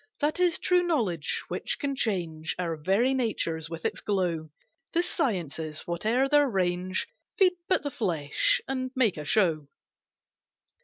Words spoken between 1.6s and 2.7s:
can change